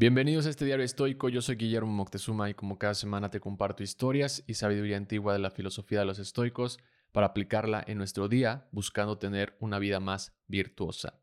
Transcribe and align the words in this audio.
Bienvenidos 0.00 0.46
a 0.46 0.50
este 0.50 0.64
diario 0.64 0.84
estoico, 0.84 1.28
yo 1.28 1.42
soy 1.42 1.56
Guillermo 1.56 1.90
Moctezuma 1.90 2.48
y 2.48 2.54
como 2.54 2.78
cada 2.78 2.94
semana 2.94 3.30
te 3.30 3.40
comparto 3.40 3.82
historias 3.82 4.44
y 4.46 4.54
sabiduría 4.54 4.96
antigua 4.96 5.32
de 5.32 5.40
la 5.40 5.50
filosofía 5.50 5.98
de 5.98 6.04
los 6.04 6.20
estoicos 6.20 6.78
para 7.10 7.26
aplicarla 7.26 7.82
en 7.84 7.98
nuestro 7.98 8.28
día 8.28 8.68
buscando 8.70 9.18
tener 9.18 9.56
una 9.58 9.80
vida 9.80 9.98
más 9.98 10.36
virtuosa. 10.46 11.18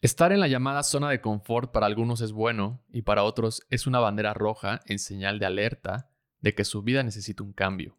Estar 0.00 0.32
en 0.32 0.40
la 0.40 0.48
llamada 0.48 0.82
zona 0.82 1.08
de 1.08 1.20
confort 1.20 1.70
para 1.70 1.86
algunos 1.86 2.20
es 2.20 2.32
bueno 2.32 2.82
y 2.88 3.02
para 3.02 3.22
otros 3.22 3.62
es 3.70 3.86
una 3.86 4.00
bandera 4.00 4.34
roja 4.34 4.80
en 4.86 4.98
señal 4.98 5.38
de 5.38 5.46
alerta 5.46 6.10
de 6.40 6.52
que 6.52 6.64
su 6.64 6.82
vida 6.82 7.04
necesita 7.04 7.44
un 7.44 7.52
cambio. 7.52 7.96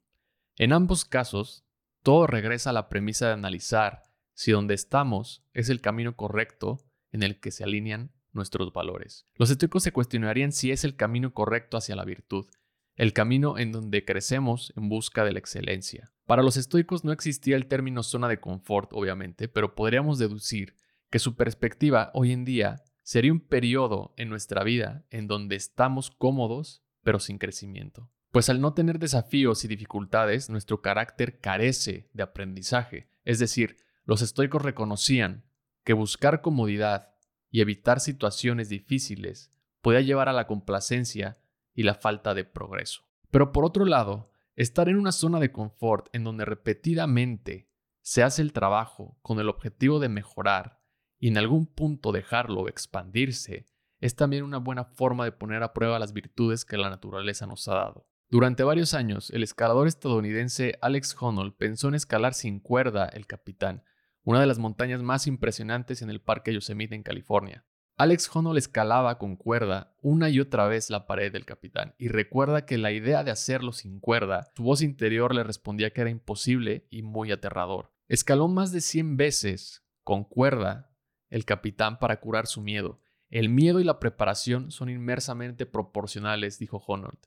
En 0.57 0.73
ambos 0.73 1.05
casos, 1.05 1.63
todo 2.03 2.27
regresa 2.27 2.71
a 2.71 2.73
la 2.73 2.89
premisa 2.89 3.27
de 3.27 3.33
analizar 3.33 4.03
si 4.33 4.51
donde 4.51 4.73
estamos 4.73 5.45
es 5.53 5.69
el 5.69 5.79
camino 5.79 6.17
correcto 6.17 6.83
en 7.13 7.23
el 7.23 7.39
que 7.39 7.51
se 7.51 7.63
alinean 7.63 8.11
nuestros 8.33 8.73
valores. 8.73 9.25
Los 9.35 9.49
estoicos 9.49 9.83
se 9.83 9.91
cuestionarían 9.91 10.51
si 10.51 10.71
es 10.71 10.83
el 10.83 10.95
camino 10.95 11.33
correcto 11.33 11.77
hacia 11.77 11.95
la 11.95 12.05
virtud, 12.05 12.47
el 12.95 13.13
camino 13.13 13.57
en 13.57 13.71
donde 13.71 14.05
crecemos 14.05 14.73
en 14.75 14.89
busca 14.89 15.23
de 15.23 15.31
la 15.31 15.39
excelencia. 15.39 16.11
Para 16.25 16.43
los 16.43 16.57
estoicos 16.57 17.03
no 17.05 17.11
existía 17.11 17.55
el 17.55 17.67
término 17.67 18.03
zona 18.03 18.27
de 18.27 18.39
confort, 18.39 18.91
obviamente, 18.93 19.47
pero 19.47 19.75
podríamos 19.75 20.17
deducir 20.19 20.75
que 21.09 21.19
su 21.19 21.35
perspectiva 21.35 22.11
hoy 22.13 22.31
en 22.31 22.43
día 22.43 22.83
sería 23.03 23.31
un 23.31 23.39
periodo 23.39 24.13
en 24.17 24.29
nuestra 24.29 24.63
vida 24.63 25.05
en 25.09 25.27
donde 25.27 25.55
estamos 25.55 26.11
cómodos, 26.11 26.83
pero 27.03 27.19
sin 27.19 27.37
crecimiento. 27.37 28.11
Pues 28.31 28.49
al 28.49 28.59
no 28.59 28.73
tener 28.73 28.99
desafíos 28.99 29.63
y 29.63 29.67
dificultades, 29.67 30.49
nuestro 30.49 30.81
carácter 30.81 31.39
carece 31.39 32.09
de 32.13 32.23
aprendizaje. 32.23 33.07
Es 33.23 33.39
decir, 33.39 33.77
los 34.03 34.21
estoicos 34.21 34.61
reconocían 34.61 35.45
que 35.85 35.93
buscar 35.93 36.41
comodidad 36.41 37.15
y 37.49 37.61
evitar 37.61 37.99
situaciones 37.99 38.69
difíciles 38.69 39.51
podía 39.81 40.01
llevar 40.01 40.29
a 40.29 40.33
la 40.33 40.47
complacencia 40.47 41.39
y 41.73 41.83
la 41.83 41.95
falta 41.95 42.33
de 42.33 42.43
progreso. 42.43 43.03
Pero 43.29 43.51
por 43.51 43.65
otro 43.65 43.85
lado, 43.85 44.31
estar 44.55 44.89
en 44.89 44.97
una 44.97 45.11
zona 45.11 45.39
de 45.39 45.51
confort 45.51 46.07
en 46.13 46.23
donde 46.23 46.45
repetidamente 46.45 47.69
se 48.01 48.23
hace 48.23 48.41
el 48.41 48.53
trabajo 48.53 49.17
con 49.21 49.39
el 49.39 49.49
objetivo 49.49 49.99
de 49.99 50.09
mejorar 50.09 50.81
y 51.19 51.27
en 51.27 51.37
algún 51.37 51.67
punto 51.67 52.11
dejarlo 52.11 52.67
expandirse, 52.67 53.65
es 53.99 54.15
también 54.15 54.43
una 54.43 54.59
buena 54.59 54.85
forma 54.85 55.25
de 55.25 55.31
poner 55.31 55.63
a 55.63 55.73
prueba 55.73 55.99
las 55.99 56.13
virtudes 56.13 56.65
que 56.65 56.77
la 56.77 56.89
naturaleza 56.89 57.47
nos 57.47 57.67
ha 57.67 57.75
dado. 57.75 58.07
Durante 58.29 58.63
varios 58.63 58.93
años, 58.93 59.29
el 59.31 59.41
escalador 59.41 59.87
estadounidense 59.87 60.77
Alex 60.81 61.15
Honnold 61.19 61.55
pensó 61.55 61.87
en 61.87 61.95
escalar 61.95 62.33
sin 62.33 62.59
cuerda 62.59 63.05
el 63.07 63.25
Capitán, 63.25 63.83
una 64.27 64.41
de 64.41 64.45
las 64.45 64.59
montañas 64.59 65.01
más 65.01 65.25
impresionantes 65.25 66.01
en 66.01 66.09
el 66.09 66.19
Parque 66.19 66.53
Yosemite 66.53 66.93
en 66.93 67.01
California. 67.01 67.63
Alex 67.95 68.29
Honnold 68.35 68.57
escalaba 68.57 69.17
con 69.19 69.37
cuerda 69.37 69.95
una 70.01 70.29
y 70.29 70.41
otra 70.41 70.67
vez 70.67 70.89
la 70.89 71.07
pared 71.07 71.31
del 71.31 71.45
capitán 71.45 71.95
y 71.97 72.09
recuerda 72.09 72.65
que 72.65 72.77
la 72.77 72.91
idea 72.91 73.23
de 73.23 73.31
hacerlo 73.31 73.71
sin 73.71 74.01
cuerda, 74.01 74.51
su 74.53 74.63
voz 74.63 74.81
interior 74.81 75.33
le 75.33 75.45
respondía 75.45 75.91
que 75.91 76.01
era 76.01 76.09
imposible 76.09 76.87
y 76.89 77.03
muy 77.03 77.31
aterrador. 77.31 77.93
Escaló 78.09 78.49
más 78.49 78.73
de 78.73 78.81
100 78.81 79.15
veces 79.15 79.85
con 80.03 80.25
cuerda 80.25 80.91
el 81.29 81.45
capitán 81.45 81.97
para 81.97 82.19
curar 82.19 82.47
su 82.47 82.59
miedo. 82.59 82.99
El 83.29 83.47
miedo 83.47 83.79
y 83.79 83.85
la 83.85 83.97
preparación 83.97 84.71
son 84.71 84.89
inmersamente 84.89 85.65
proporcionales, 85.65 86.59
dijo 86.59 86.83
Honnold. 86.85 87.19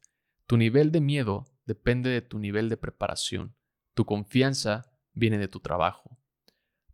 Tu 0.46 0.58
nivel 0.58 0.92
de 0.92 1.00
miedo 1.00 1.46
depende 1.64 2.10
de 2.10 2.20
tu 2.20 2.38
nivel 2.38 2.68
de 2.68 2.76
preparación. 2.76 3.56
Tu 3.94 4.04
confianza 4.04 4.92
viene 5.14 5.38
de 5.38 5.48
tu 5.48 5.60
trabajo. 5.60 6.19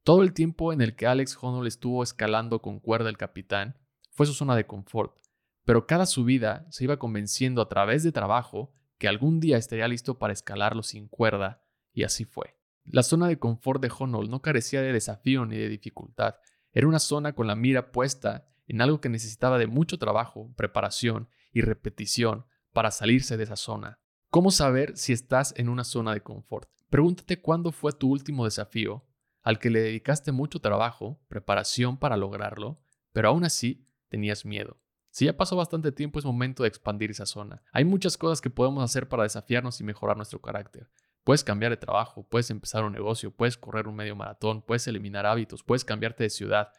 Todo 0.06 0.22
el 0.22 0.34
tiempo 0.34 0.72
en 0.72 0.82
el 0.82 0.94
que 0.94 1.08
Alex 1.08 1.36
Honnold 1.40 1.66
estuvo 1.66 2.00
escalando 2.04 2.62
con 2.62 2.78
cuerda 2.78 3.08
el 3.08 3.16
capitán 3.16 3.76
fue 4.12 4.24
su 4.24 4.34
zona 4.34 4.54
de 4.54 4.64
confort, 4.64 5.16
pero 5.64 5.88
cada 5.88 6.06
subida 6.06 6.64
se 6.70 6.84
iba 6.84 7.00
convenciendo 7.00 7.60
a 7.60 7.68
través 7.68 8.04
de 8.04 8.12
trabajo 8.12 8.72
que 8.98 9.08
algún 9.08 9.40
día 9.40 9.56
estaría 9.56 9.88
listo 9.88 10.16
para 10.16 10.32
escalarlo 10.32 10.84
sin 10.84 11.08
cuerda, 11.08 11.64
y 11.92 12.04
así 12.04 12.24
fue. 12.24 12.56
La 12.84 13.02
zona 13.02 13.26
de 13.26 13.40
confort 13.40 13.82
de 13.82 13.90
Honnold 13.98 14.30
no 14.30 14.42
carecía 14.42 14.80
de 14.80 14.92
desafío 14.92 15.44
ni 15.44 15.56
de 15.56 15.68
dificultad, 15.68 16.36
era 16.70 16.86
una 16.86 17.00
zona 17.00 17.32
con 17.32 17.48
la 17.48 17.56
mira 17.56 17.90
puesta 17.90 18.46
en 18.68 18.82
algo 18.82 19.00
que 19.00 19.08
necesitaba 19.08 19.58
de 19.58 19.66
mucho 19.66 19.98
trabajo, 19.98 20.54
preparación 20.54 21.28
y 21.52 21.62
repetición 21.62 22.46
para 22.72 22.92
salirse 22.92 23.36
de 23.36 23.42
esa 23.42 23.56
zona. 23.56 23.98
¿Cómo 24.30 24.52
saber 24.52 24.96
si 24.96 25.12
estás 25.12 25.52
en 25.56 25.68
una 25.68 25.82
zona 25.82 26.14
de 26.14 26.20
confort? 26.20 26.70
Pregúntate 26.90 27.40
cuándo 27.40 27.72
fue 27.72 27.92
tu 27.92 28.08
último 28.08 28.44
desafío 28.44 29.04
al 29.46 29.60
que 29.60 29.70
le 29.70 29.80
dedicaste 29.80 30.32
mucho 30.32 30.58
trabajo, 30.58 31.20
preparación 31.28 31.98
para 31.98 32.16
lograrlo, 32.16 32.80
pero 33.12 33.28
aún 33.28 33.44
así 33.44 33.86
tenías 34.08 34.44
miedo. 34.44 34.76
Si 35.10 35.26
ya 35.26 35.36
pasó 35.36 35.54
bastante 35.54 35.92
tiempo 35.92 36.18
es 36.18 36.24
momento 36.24 36.64
de 36.64 36.68
expandir 36.68 37.12
esa 37.12 37.26
zona. 37.26 37.62
Hay 37.70 37.84
muchas 37.84 38.16
cosas 38.18 38.40
que 38.40 38.50
podemos 38.50 38.82
hacer 38.82 39.08
para 39.08 39.22
desafiarnos 39.22 39.80
y 39.80 39.84
mejorar 39.84 40.16
nuestro 40.16 40.40
carácter. 40.40 40.90
Puedes 41.22 41.44
cambiar 41.44 41.70
de 41.70 41.76
trabajo, 41.76 42.26
puedes 42.28 42.50
empezar 42.50 42.82
un 42.82 42.92
negocio, 42.92 43.30
puedes 43.30 43.56
correr 43.56 43.86
un 43.86 43.94
medio 43.94 44.16
maratón, 44.16 44.62
puedes 44.62 44.88
eliminar 44.88 45.26
hábitos, 45.26 45.62
puedes 45.62 45.84
cambiarte 45.84 46.24
de 46.24 46.30
ciudad. 46.30 46.72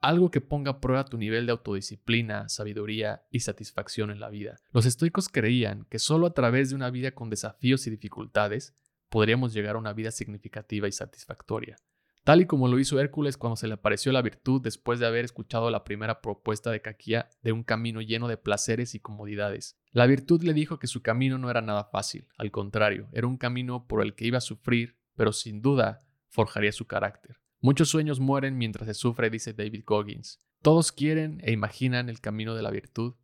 Algo 0.00 0.30
que 0.30 0.40
ponga 0.40 0.70
a 0.70 0.80
prueba 0.80 1.04
tu 1.04 1.18
nivel 1.18 1.44
de 1.44 1.52
autodisciplina, 1.52 2.48
sabiduría 2.48 3.26
y 3.30 3.40
satisfacción 3.40 4.10
en 4.10 4.20
la 4.20 4.30
vida. 4.30 4.56
Los 4.72 4.86
estoicos 4.86 5.28
creían 5.28 5.84
que 5.90 5.98
solo 5.98 6.26
a 6.28 6.32
través 6.32 6.70
de 6.70 6.74
una 6.74 6.88
vida 6.88 7.10
con 7.10 7.28
desafíos 7.28 7.86
y 7.86 7.90
dificultades 7.90 8.74
podríamos 9.10 9.52
llegar 9.52 9.76
a 9.76 9.78
una 9.78 9.92
vida 9.92 10.10
significativa 10.10 10.88
y 10.88 10.92
satisfactoria 10.92 11.76
tal 12.24 12.40
y 12.40 12.46
como 12.46 12.68
lo 12.68 12.78
hizo 12.78 12.98
Hércules 12.98 13.36
cuando 13.36 13.56
se 13.56 13.68
le 13.68 13.74
apareció 13.74 14.10
la 14.10 14.22
virtud 14.22 14.60
después 14.62 14.98
de 14.98 15.06
haber 15.06 15.24
escuchado 15.24 15.70
la 15.70 15.84
primera 15.84 16.20
propuesta 16.20 16.70
de 16.70 16.82
Caquía 16.82 17.28
de 17.42 17.52
un 17.52 17.62
camino 17.62 18.00
lleno 18.00 18.28
de 18.28 18.36
placeres 18.36 18.94
y 18.94 19.00
comodidades. 19.00 19.78
La 19.92 20.06
virtud 20.06 20.42
le 20.42 20.54
dijo 20.54 20.78
que 20.78 20.86
su 20.86 21.02
camino 21.02 21.38
no 21.38 21.50
era 21.50 21.60
nada 21.60 21.84
fácil, 21.84 22.26
al 22.36 22.50
contrario, 22.50 23.08
era 23.12 23.26
un 23.26 23.36
camino 23.36 23.86
por 23.86 24.02
el 24.02 24.14
que 24.14 24.26
iba 24.26 24.38
a 24.38 24.42
sufrir, 24.42 24.96
pero 25.14 25.32
sin 25.32 25.62
duda 25.62 26.00
forjaría 26.28 26.72
su 26.72 26.86
carácter. 26.86 27.38
Muchos 27.60 27.88
sueños 27.88 28.20
mueren 28.20 28.58
mientras 28.58 28.86
se 28.86 28.94
sufre, 28.94 29.30
dice 29.30 29.52
David 29.52 29.84
Goggins. 29.86 30.40
Todos 30.60 30.92
quieren 30.92 31.40
e 31.44 31.52
imaginan 31.52 32.08
el 32.08 32.20
camino 32.20 32.54
de 32.54 32.62
la 32.62 32.70
virtud, 32.70 33.14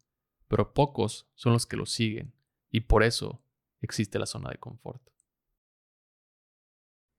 pero 0.47 0.73
pocos 0.73 1.29
son 1.35 1.53
los 1.53 1.67
que 1.67 1.77
lo 1.77 1.87
siguen, 1.87 2.35
y 2.71 2.81
por 2.81 3.03
eso 3.03 3.43
existe 3.81 4.19
la 4.19 4.27
zona 4.27 4.51
de 4.51 4.59
confort. 4.59 5.03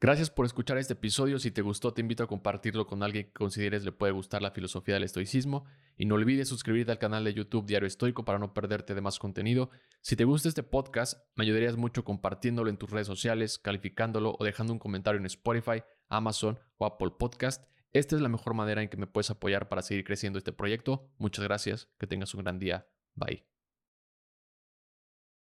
Gracias 0.02 0.32
por 0.32 0.48
escuchar 0.48 0.80
este 0.80 0.94
episodio. 0.94 1.38
Si 1.38 1.52
te 1.52 1.62
gustó, 1.62 1.94
te 1.94 2.02
invito 2.02 2.24
a 2.24 2.28
compartirlo 2.28 2.88
con 2.88 3.04
alguien 3.04 3.26
que 3.26 3.34
consideres 3.34 3.86
le 3.86 3.92
puede 3.92 4.12
gustar 4.12 4.42
la 4.42 4.50
filosofía 4.50 4.96
del 4.96 5.04
estoicismo. 5.04 5.66
Y 5.96 6.06
no 6.06 6.16
olvides 6.16 6.48
suscribirte 6.48 6.92
al 6.92 6.98
canal 6.98 7.24
de 7.24 7.36
YouTube 7.36 7.68
Diario 7.68 7.86
Estoico 7.86 8.26
para 8.26 8.40
no 8.40 8.52
perderte 8.52 8.96
de 8.96 9.02
más 9.02 9.20
contenido. 9.20 9.70
Si 10.02 10.16
te 10.16 10.24
gusta 10.24 10.50
este 10.50 10.64
podcast, 10.64 11.20
me 11.36 11.44
ayudarías 11.44 11.78
mucho 11.78 12.04
compartiéndolo 12.04 12.72
en 12.72 12.78
tus 12.78 12.90
redes 12.90 13.06
sociales, 13.06 13.60
calificándolo 13.60 14.36
o 14.40 14.44
dejando 14.44 14.74
un 14.74 14.80
comentario 14.80 15.20
en 15.20 15.28
Spotify, 15.28 15.84
Amazon 16.10 16.58
o 16.78 16.88
Apple 16.88 17.12
Podcast. 17.20 17.64
Esta 17.94 18.16
es 18.16 18.24
la 18.24 18.30
mejor 18.30 18.56
manera 18.56 18.82
en 18.82 18.90
que 18.90 18.98
me 18.98 19.06
puedes 19.06 19.30
apoyar 19.30 19.70
para 19.70 19.84
seguir 19.84 20.04
creciendo 20.04 20.40
este 20.40 20.52
proyecto. 20.52 21.12
Muchas 21.20 21.46
gracias. 21.46 21.90
Que 22.00 22.08
tengas 22.08 22.34
un 22.34 22.42
gran 22.42 22.58
día. 22.58 22.88
Bye. 23.14 23.51